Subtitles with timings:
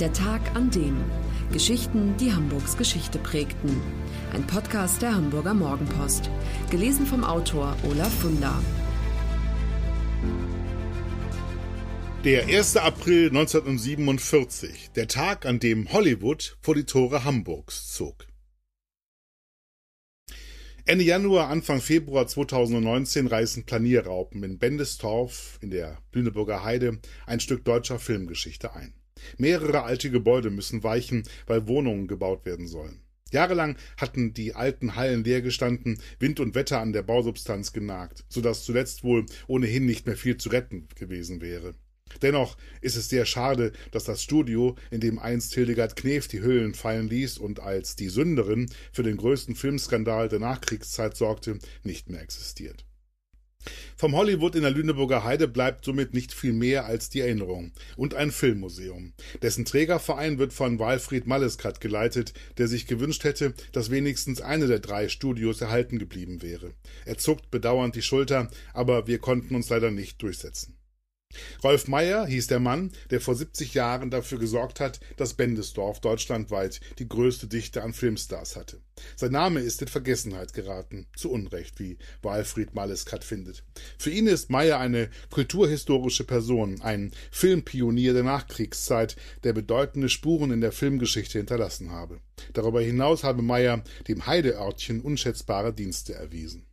[0.00, 0.96] Der Tag an dem.
[1.52, 3.80] Geschichten, die Hamburgs Geschichte prägten.
[4.32, 6.30] Ein Podcast der Hamburger Morgenpost.
[6.70, 8.62] Gelesen vom Autor Olaf Funder.
[12.22, 12.76] Der 1.
[12.76, 18.28] April 1947, der Tag, an dem Hollywood vor die Tore Hamburgs zog.
[20.84, 27.64] Ende Januar, Anfang Februar 2019 reißen Planierraupen in Bendestorf in der Lüneburger Heide ein Stück
[27.64, 28.97] deutscher Filmgeschichte ein.
[29.36, 33.00] Mehrere alte Gebäude müssen weichen, weil Wohnungen gebaut werden sollen.
[33.30, 38.40] Jahrelang hatten die alten Hallen leer gestanden, Wind und Wetter an der Bausubstanz genagt, so
[38.40, 41.74] dass zuletzt wohl ohnehin nicht mehr viel zu retten gewesen wäre.
[42.22, 46.74] Dennoch ist es sehr schade, dass das Studio, in dem einst Hildegard Knef die Hüllen
[46.74, 52.22] fallen ließ und als die Sünderin für den größten Filmskandal der Nachkriegszeit sorgte, nicht mehr
[52.22, 52.87] existiert.
[54.00, 58.14] Vom Hollywood in der Lüneburger Heide bleibt somit nicht viel mehr als die Erinnerung und
[58.14, 59.12] ein Filmmuseum.
[59.42, 64.78] Dessen Trägerverein wird von Walfried Maleskat geleitet, der sich gewünscht hätte, dass wenigstens eine der
[64.78, 66.74] drei Studios erhalten geblieben wäre.
[67.06, 70.77] Er zuckt bedauernd die Schulter, aber wir konnten uns leider nicht durchsetzen.
[71.64, 76.80] Rolf Meyer hieß der Mann, der vor 70 Jahren dafür gesorgt hat, dass Bendesdorf deutschlandweit
[76.98, 78.80] die größte Dichte an Filmstars hatte.
[79.16, 83.64] Sein Name ist in Vergessenheit geraten, zu Unrecht, wie Walfried Maleskat findet.
[83.98, 90.60] Für ihn ist Meyer eine kulturhistorische Person, ein Filmpionier der Nachkriegszeit, der bedeutende Spuren in
[90.60, 92.20] der Filmgeschichte hinterlassen habe.
[92.52, 96.67] Darüber hinaus habe Meyer dem Heideörtchen unschätzbare Dienste erwiesen.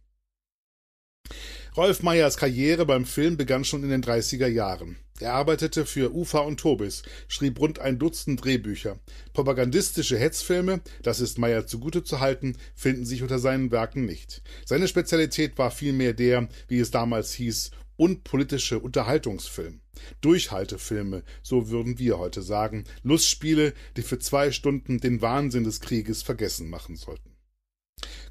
[1.78, 4.96] Rolf Meyers Karriere beim Film begann schon in den 30er Jahren.
[5.20, 8.98] Er arbeitete für UFA und Tobis, schrieb rund ein Dutzend Drehbücher.
[9.34, 14.42] Propagandistische Hetzfilme, das ist Meyer zugute zu halten, finden sich unter seinen Werken nicht.
[14.64, 19.82] Seine Spezialität war vielmehr der, wie es damals hieß, unpolitische Unterhaltungsfilm.
[20.22, 26.24] Durchhaltefilme, so würden wir heute sagen, Lustspiele, die für zwei Stunden den Wahnsinn des Krieges
[26.24, 27.35] vergessen machen sollten.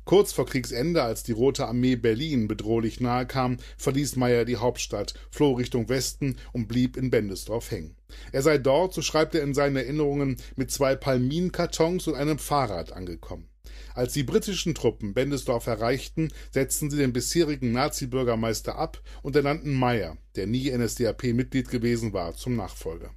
[0.05, 5.15] Kurz vor Kriegsende, als die Rote Armee Berlin bedrohlich nahe kam, verließ Meyer die Hauptstadt,
[5.31, 7.97] floh Richtung Westen und blieb in Bendesdorf hängen.
[8.31, 12.93] Er sei dort, so schreibt er in seinen Erinnerungen, mit zwei Palminkartons und einem Fahrrad
[12.93, 13.49] angekommen.
[13.95, 20.19] Als die britischen Truppen Bendesdorf erreichten, setzten sie den bisherigen Nazi-Bürgermeister ab und ernannten Meyer,
[20.37, 23.15] der nie NSDAP-Mitglied gewesen war, zum Nachfolger.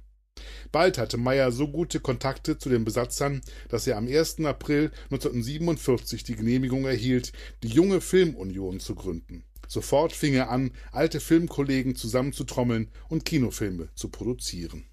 [0.72, 4.40] Bald hatte Meyer so gute Kontakte zu den Besatzern, dass er am 1.
[4.40, 7.32] April 1947 die Genehmigung erhielt,
[7.62, 9.44] die junge Filmunion zu gründen.
[9.66, 14.87] Sofort fing er an, alte Filmkollegen zusammenzutrommeln und Kinofilme zu produzieren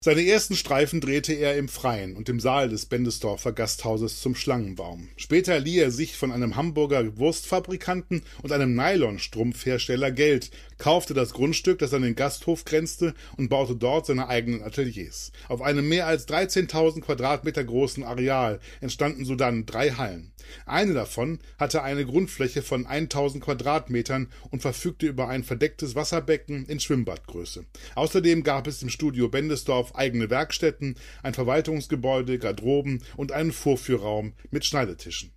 [0.00, 5.08] seine ersten Streifen drehte er im Freien und im Saal des Bendesdorfer Gasthauses zum Schlangenbaum.
[5.16, 11.80] Später lieh er sich von einem Hamburger Wurstfabrikanten und einem Nylonstrumpfhersteller Geld, kaufte das Grundstück,
[11.80, 15.32] das an den Gasthof grenzte, und baute dort seine eigenen Ateliers.
[15.48, 20.30] Auf einem mehr als 13.000 Quadratmeter großen Areal entstanden sodann drei Hallen.
[20.64, 26.80] Eine davon hatte eine Grundfläche von 1000 Quadratmetern und verfügte über ein verdecktes Wasserbecken in
[26.80, 27.64] Schwimmbadgröße.
[27.96, 34.64] Außerdem gab es im Studio Bendesdorf eigene Werkstätten, ein Verwaltungsgebäude, Garderoben und einen Vorführraum mit
[34.64, 35.32] Schneidetischen.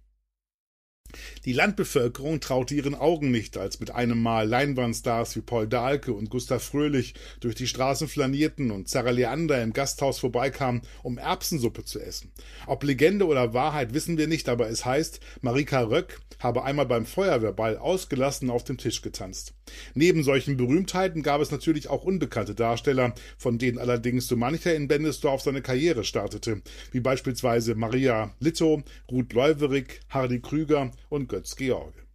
[1.46, 6.30] Die Landbevölkerung traute ihren Augen nicht, als mit einem Mal Leinwandstars wie Paul Dahlke und
[6.30, 12.00] Gustav Fröhlich durch die Straßen flanierten und Sarah Leander im Gasthaus vorbeikamen, um Erbsensuppe zu
[12.00, 12.32] essen.
[12.68, 17.06] Ob Legende oder Wahrheit wissen wir nicht, aber es heißt, Marika Röck habe einmal beim
[17.06, 19.54] Feuerwehrball ausgelassen auf dem Tisch getanzt.
[19.94, 24.88] Neben solchen Berühmtheiten gab es natürlich auch unbekannte Darsteller, von denen allerdings so mancher in
[24.88, 26.62] Bendesdorf seine Karriere startete,
[26.92, 32.08] wie beispielsweise Maria Litto, Ruth Leuwerig, Hardy Krüger und Götz George.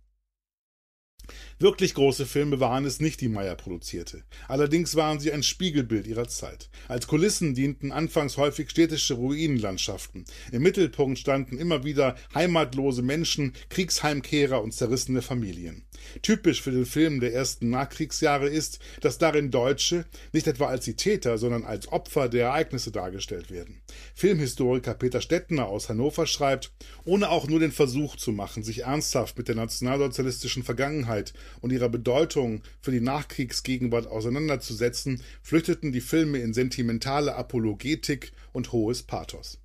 [1.59, 4.23] Wirklich große Filme waren es nicht, die Meyer produzierte.
[4.47, 6.71] Allerdings waren sie ein Spiegelbild ihrer Zeit.
[6.87, 10.25] Als Kulissen dienten anfangs häufig städtische Ruinenlandschaften.
[10.53, 15.85] Im Mittelpunkt standen immer wieder heimatlose Menschen, Kriegsheimkehrer und zerrissene Familien.
[16.23, 20.95] Typisch für den Film der ersten Nachkriegsjahre ist, dass darin Deutsche nicht etwa als die
[20.95, 23.81] Täter, sondern als Opfer der Ereignisse dargestellt werden.
[24.15, 26.73] Filmhistoriker Peter Stettner aus Hannover schreibt,
[27.05, 31.89] ohne auch nur den Versuch zu machen, sich ernsthaft mit der nationalsozialistischen Vergangenheit und ihrer
[31.89, 39.59] Bedeutung für die Nachkriegsgegenwart auseinanderzusetzen, flüchteten die Filme in sentimentale Apologetik und hohes Pathos.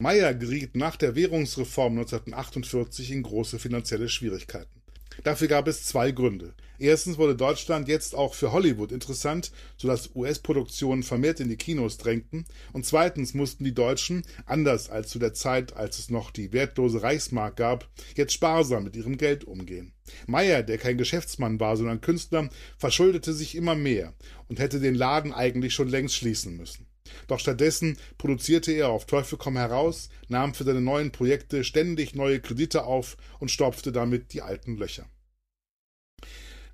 [0.00, 4.77] Meyer geriet nach der Währungsreform 1948 in große finanzielle Schwierigkeiten.
[5.24, 6.54] Dafür gab es zwei Gründe.
[6.78, 12.44] Erstens wurde Deutschland jetzt auch für Hollywood interessant, sodass US-Produktionen vermehrt in die Kinos drängten.
[12.72, 17.02] Und zweitens mussten die Deutschen, anders als zu der Zeit, als es noch die wertlose
[17.02, 19.92] Reichsmark gab, jetzt sparsam mit ihrem Geld umgehen.
[20.26, 22.48] Meyer, der kein Geschäftsmann war, sondern Künstler,
[22.78, 24.14] verschuldete sich immer mehr
[24.48, 26.86] und hätte den Laden eigentlich schon längst schließen müssen.
[27.26, 32.40] Doch stattdessen produzierte er auf Teufel komm heraus, nahm für seine neuen Projekte ständig neue
[32.40, 35.08] Kredite auf und stopfte damit die alten Löcher.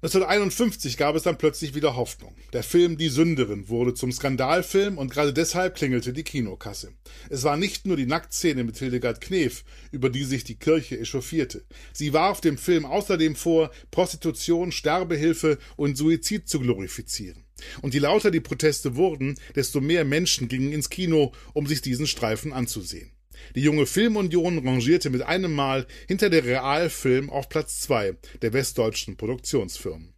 [0.04, 2.34] 1951 gab es dann plötzlich wieder Hoffnung.
[2.52, 6.92] Der Film Die Sünderin wurde zum Skandalfilm und gerade deshalb klingelte die Kinokasse.
[7.30, 11.64] Es war nicht nur die Nacktszene mit Hildegard Knef, über die sich die Kirche echauffierte.
[11.94, 17.43] Sie warf dem Film außerdem vor, Prostitution, Sterbehilfe und Suizid zu glorifizieren.
[17.82, 22.06] Und je lauter die Proteste wurden, desto mehr Menschen gingen ins Kino, um sich diesen
[22.06, 23.10] Streifen anzusehen.
[23.54, 29.16] Die junge Filmunion rangierte mit einem Mal hinter der Realfilm auf Platz zwei der westdeutschen
[29.16, 30.13] Produktionsfirmen.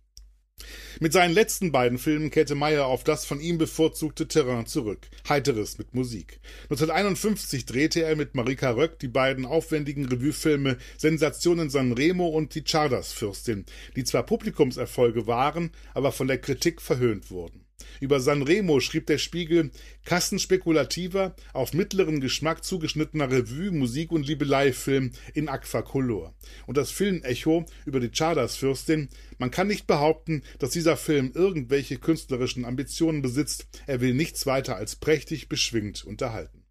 [0.98, 5.08] Mit seinen letzten beiden Filmen kehrte Meyer auf das von ihm bevorzugte Terrain zurück.
[5.28, 6.40] Heiteres mit Musik.
[6.70, 12.54] 1951 drehte er mit Marika Röck die beiden aufwendigen Revuefilme Sensation in San Remo und
[12.54, 17.65] Die Chardas-Fürstin, die zwar Publikumserfolge waren, aber von der Kritik verhöhnt wurden.
[18.00, 19.70] Über Sanremo schrieb der Spiegel
[20.04, 26.34] kassenspekulativer, auf mittleren Geschmack zugeschnittener Revue, Musik und Liebeleifilm in Aquacolor.
[26.66, 29.08] Und das Filmecho über die Chardas-Fürstin,
[29.38, 34.76] man kann nicht behaupten, dass dieser Film irgendwelche künstlerischen Ambitionen besitzt, er will nichts weiter
[34.76, 36.62] als prächtig beschwingt unterhalten.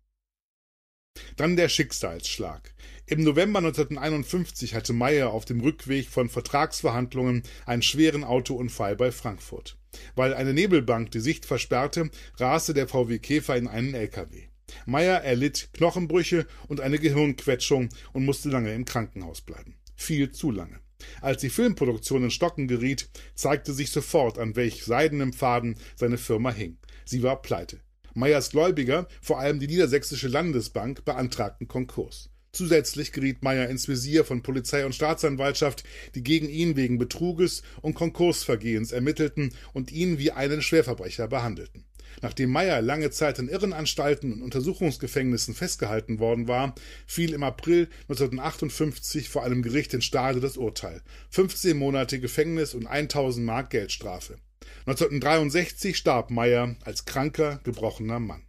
[1.38, 2.74] Dann der Schicksalsschlag.
[3.06, 9.78] Im November 1951 hatte Meyer auf dem Rückweg von Vertragsverhandlungen einen schweren Autounfall bei Frankfurt.
[10.15, 14.44] Weil eine Nebelbank die Sicht versperrte, raste der VW Käfer in einen LKW.
[14.86, 19.75] Meyer erlitt Knochenbrüche und eine Gehirnquetschung und musste lange im Krankenhaus bleiben.
[19.95, 20.80] Viel zu lange.
[21.21, 26.51] Als die Filmproduktion in Stocken geriet, zeigte sich sofort, an welch seidenem Faden seine Firma
[26.51, 26.77] hing.
[27.06, 27.80] Sie war pleite.
[28.13, 32.30] Meyers Gläubiger, vor allem die Niedersächsische Landesbank, beantragten Konkurs.
[32.56, 35.84] Zusätzlich geriet Meyer ins Visier von Polizei und Staatsanwaltschaft,
[36.16, 41.84] die gegen ihn wegen Betruges und Konkursvergehens ermittelten und ihn wie einen Schwerverbrecher behandelten.
[42.22, 46.75] Nachdem Meyer lange Zeit in Irrenanstalten und Untersuchungsgefängnissen festgehalten worden war,
[47.06, 51.02] fiel im April 1958 vor einem Gericht in Stade das Urteil.
[51.31, 54.38] 15 Monate Gefängnis und 1000 Mark Geldstrafe.
[54.86, 58.44] 1963 starb Meyer als kranker, gebrochener Mann.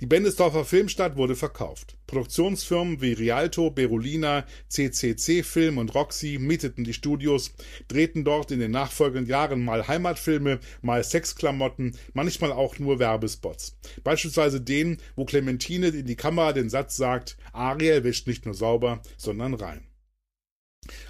[0.00, 1.96] Die Bendesdorfer Filmstadt wurde verkauft.
[2.06, 7.52] Produktionsfirmen wie Rialto, Berolina, CCC Film und Roxy mieteten die Studios,
[7.88, 13.76] drehten dort in den nachfolgenden Jahren mal Heimatfilme, mal Sexklamotten, manchmal auch nur Werbespots.
[14.02, 19.02] Beispielsweise den, wo Clementine in die Kamera den Satz sagt, Ariel wischt nicht nur sauber,
[19.16, 19.89] sondern rein.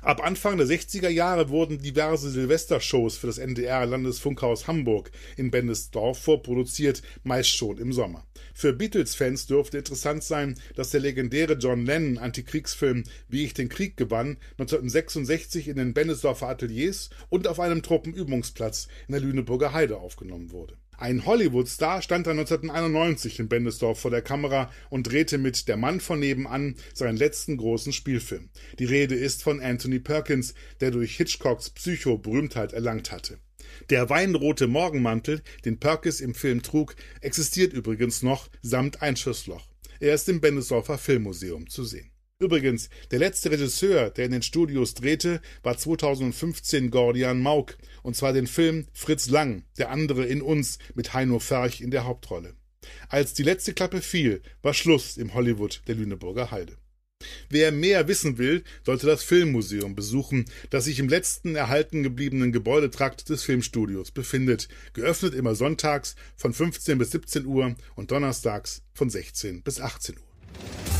[0.03, 6.19] Ab Anfang der 60er Jahre wurden diverse Silvestershows für das NDR Landesfunkhaus Hamburg in Bendesdorf
[6.19, 8.27] vorproduziert, meist schon im Sommer.
[8.55, 13.97] Für Beatles-Fans dürfte interessant sein, dass der legendäre John Lennon Antikriegsfilm Wie ich den Krieg
[13.97, 20.51] gewann 1966 in den Bendesdorfer Ateliers und auf einem Truppenübungsplatz in der Lüneburger Heide aufgenommen
[20.51, 20.77] wurde.
[21.01, 25.99] Ein Hollywood-Star stand dann 1991 in Bendesdorf vor der Kamera und drehte mit Der Mann
[25.99, 28.51] von nebenan seinen letzten großen Spielfilm.
[28.79, 30.53] Die Rede ist von Anthony Perkins,
[30.83, 33.39] der durch Hitchcocks Psycho Berühmtheit erlangt hatte.
[33.89, 39.67] Der weinrote Morgenmantel, den Perkins im Film trug, existiert übrigens noch samt Einschusslauch.
[40.01, 42.10] Er ist im Bendesdorfer Filmmuseum zu sehen.
[42.41, 48.33] Übrigens, der letzte Regisseur, der in den Studios drehte, war 2015 Gordian Mauk, und zwar
[48.33, 52.55] den Film Fritz Lang, der andere in uns, mit Heino Ferch in der Hauptrolle.
[53.11, 56.79] Als die letzte Klappe fiel, war Schluss im Hollywood der Lüneburger Heide.
[57.51, 63.29] Wer mehr wissen will, sollte das Filmmuseum besuchen, das sich im letzten erhalten gebliebenen Gebäudetrakt
[63.29, 69.63] des Filmstudios befindet, geöffnet immer sonntags von 15 bis 17 Uhr und donnerstags von 16
[69.63, 71.00] bis 18 Uhr.